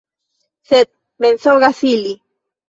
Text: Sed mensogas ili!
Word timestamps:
Sed 0.69 0.89
mensogas 1.27 1.85
ili! 1.91 2.17